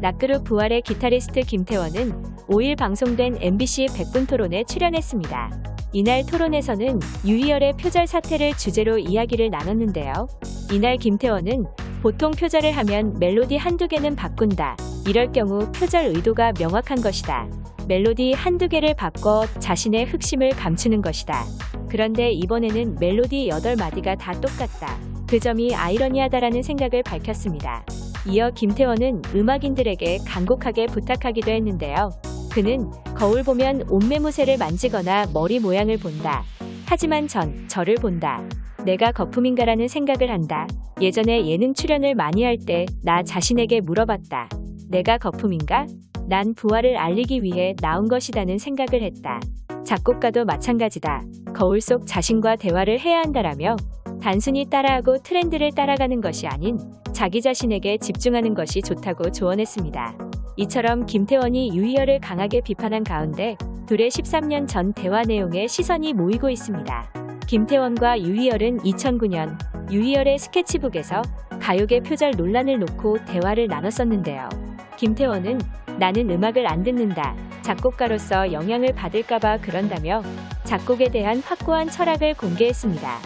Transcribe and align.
락그룹 0.00 0.44
부활의 0.44 0.82
기타리스트 0.82 1.40
김태원은 1.40 2.22
5일 2.46 2.78
방송된 2.78 3.38
MBC 3.40 3.86
100분 3.86 4.28
토론에 4.28 4.62
출연했습니다. 4.64 5.50
이날 5.92 6.24
토론에서는 6.24 7.00
유희열의 7.26 7.72
표절 7.78 8.06
사태를 8.06 8.56
주제로 8.56 8.98
이야기를 8.98 9.50
나눴는데요. 9.50 10.28
이날 10.72 10.98
김태원은 10.98 11.64
보통 12.02 12.30
표절을 12.30 12.72
하면 12.72 13.18
멜로디 13.18 13.56
한두 13.56 13.88
개는 13.88 14.14
바꾼다. 14.14 14.76
이럴 15.06 15.32
경우 15.32 15.70
표절 15.72 16.06
의도가 16.06 16.52
명확한 16.58 17.02
것이다. 17.02 17.48
멜로디 17.88 18.34
한두 18.34 18.68
개를 18.68 18.94
바꿔 18.94 19.46
자신의 19.58 20.04
흑심을 20.06 20.50
감추는 20.50 21.02
것이다. 21.02 21.44
그런데 21.88 22.30
이번에는 22.30 22.98
멜로디 23.00 23.48
8마디가 23.48 24.16
다 24.18 24.32
똑같다. 24.32 24.96
그 25.26 25.40
점이 25.40 25.74
아이러니하다라는 25.74 26.62
생각을 26.62 27.02
밝혔습니다. 27.02 27.84
이어 28.26 28.50
김태원은 28.50 29.22
음악인들에게 29.34 30.18
간곡하게 30.26 30.86
부탁하기도 30.86 31.50
했는데요. 31.50 32.10
그는 32.52 32.90
거울 33.16 33.42
보면 33.42 33.84
옷매무새를 33.88 34.58
만지거나 34.58 35.26
머리 35.32 35.58
모양을 35.60 35.98
본다. 35.98 36.42
하지만 36.86 37.28
전 37.28 37.66
저를 37.68 37.96
본다. 37.96 38.42
내가 38.84 39.12
거품인가라는 39.12 39.88
생각을 39.88 40.30
한다. 40.30 40.66
예전에 41.00 41.46
예능 41.46 41.74
출연을 41.74 42.14
많이 42.14 42.42
할 42.44 42.58
때 42.66 42.86
나 43.02 43.22
자신에게 43.22 43.80
물어봤다. 43.80 44.48
내가 44.88 45.18
거품인가? 45.18 45.86
난 46.28 46.54
부활을 46.54 46.96
알리기 46.96 47.42
위해 47.42 47.74
나온 47.80 48.08
것이다는 48.08 48.58
생각을 48.58 49.02
했다. 49.02 49.40
작곡가도 49.84 50.44
마찬가지다. 50.44 51.22
거울 51.54 51.80
속 51.80 52.06
자신과 52.06 52.56
대화를 52.56 53.00
해야 53.00 53.20
한다라며 53.20 53.76
단순히 54.20 54.66
따라하고 54.68 55.18
트렌드를 55.22 55.70
따라가는 55.72 56.20
것이 56.20 56.46
아닌 56.46 56.78
자기 57.18 57.42
자신에게 57.42 57.98
집중하는 57.98 58.54
것이 58.54 58.80
좋다고 58.80 59.32
조언했습니다. 59.32 60.16
이처럼 60.54 61.04
김태원이 61.04 61.76
유희열을 61.76 62.20
강하게 62.20 62.60
비판한 62.60 63.02
가운데 63.02 63.56
둘의 63.88 64.08
13년 64.08 64.68
전 64.68 64.92
대화 64.92 65.22
내용에 65.22 65.66
시선이 65.66 66.12
모이고 66.12 66.48
있습니다. 66.48 67.12
김태원과 67.48 68.20
유희열은 68.20 68.78
2009년 68.82 69.58
유희열의 69.90 70.38
스케치북에서 70.38 71.22
가요계 71.60 72.02
표절 72.02 72.34
논란을 72.36 72.78
놓고 72.78 73.24
대화를 73.24 73.66
나눴었는데요. 73.66 74.48
김태원은 74.96 75.58
나는 75.98 76.30
음악을 76.30 76.70
안 76.70 76.84
듣는다. 76.84 77.34
작곡가로서 77.62 78.52
영향을 78.52 78.94
받을까봐 78.94 79.58
그런다며 79.58 80.22
작곡에 80.62 81.10
대한 81.10 81.40
확고한 81.40 81.90
철학을 81.90 82.34
공개했습니다. 82.34 83.18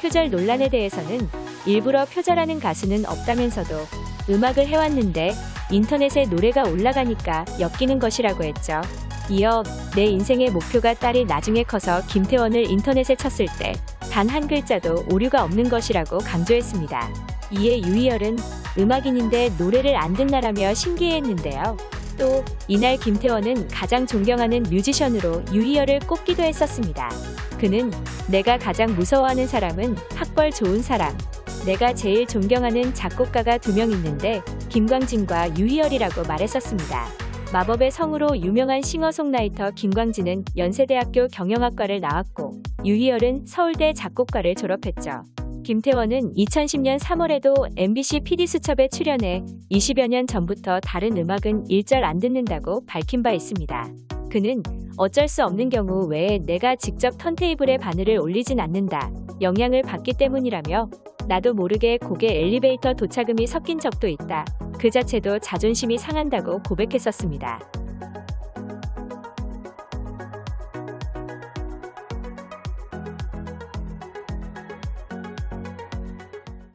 표절 0.00 0.30
논란에 0.30 0.68
대해서는 0.68 1.49
일부러 1.66 2.04
표절하는 2.04 2.60
가수는 2.60 3.06
없다면서도 3.06 3.86
음악을 4.30 4.66
해왔는데 4.66 5.32
인터넷에 5.70 6.24
노래가 6.24 6.64
올라가니까 6.64 7.44
엮이는 7.60 7.98
것이라고 7.98 8.44
했죠. 8.44 8.80
이어 9.28 9.62
내 9.94 10.04
인생의 10.06 10.50
목표가 10.50 10.94
딸이 10.94 11.24
나중에 11.26 11.62
커서 11.62 12.02
김태원을 12.06 12.68
인터넷에 12.70 13.14
쳤을 13.14 13.46
때 13.58 13.74
단 14.10 14.28
한 14.28 14.48
글자도 14.48 15.06
오류가 15.10 15.44
없는 15.44 15.68
것이라고 15.68 16.18
강조했습니다. 16.18 17.08
이에 17.52 17.80
유희열은 17.80 18.36
음악인인데 18.78 19.52
노래를 19.56 19.96
안 19.96 20.14
듣나라며 20.14 20.74
신기해했는데요. 20.74 21.76
또 22.18 22.44
이날 22.68 22.96
김태원은 22.96 23.68
가장 23.68 24.06
존경하는 24.06 24.64
뮤지션으로 24.64 25.42
유희열을 25.52 26.00
꼽기도 26.00 26.42
했었습니다. 26.42 27.08
그는 27.58 27.90
내가 28.28 28.58
가장 28.58 28.94
무서워하는 28.94 29.46
사람은 29.46 29.96
학벌 30.16 30.50
좋은 30.50 30.82
사람. 30.82 31.16
내가 31.66 31.92
제일 31.94 32.26
존경하는 32.26 32.94
작곡가가 32.94 33.58
두 33.58 33.72
명 33.74 33.90
있는데 33.92 34.42
김광진과 34.68 35.56
유희열이라고 35.58 36.22
말했었습니다. 36.26 37.06
마법의 37.52 37.90
성으로 37.90 38.36
유명한 38.38 38.82
싱어송라이터 38.82 39.72
김광진은 39.72 40.44
연세대학교 40.56 41.28
경영학과를 41.28 42.00
나왔고 42.00 42.62
유희열은 42.84 43.46
서울대 43.46 43.92
작곡과를 43.92 44.54
졸업했죠. 44.54 45.22
김태원은 45.64 46.34
2010년 46.34 46.98
3월에도 46.98 47.68
MBC 47.76 48.20
PD수첩에 48.20 48.88
출연해 48.88 49.42
20여 49.70 50.08
년 50.08 50.26
전부터 50.26 50.80
다른 50.80 51.16
음악은 51.16 51.66
일절 51.68 52.04
안 52.04 52.18
듣는다고 52.18 52.84
밝힌 52.86 53.22
바 53.22 53.32
있습니다. 53.32 53.88
그는 54.30 54.62
어쩔 54.96 55.28
수 55.28 55.44
없는 55.44 55.68
경우 55.68 56.06
외에 56.06 56.38
내가 56.38 56.76
직접 56.76 57.16
턴테이블에 57.18 57.78
바늘을 57.78 58.18
올리진 58.18 58.58
않는다. 58.60 59.10
영향을 59.40 59.82
받기 59.82 60.14
때문이라며 60.14 60.88
나도 61.30 61.54
모르게 61.54 61.96
곡에 61.98 62.26
엘리베이터 62.26 62.92
도착음이 62.92 63.46
섞인 63.46 63.78
적도 63.78 64.08
있다. 64.08 64.44
그 64.80 64.90
자체도 64.90 65.38
자존심이 65.38 65.96
상한다고 65.96 66.60
고백했었습니다. 66.64 67.60